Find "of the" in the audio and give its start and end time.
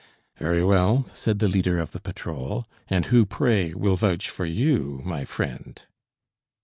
1.77-1.99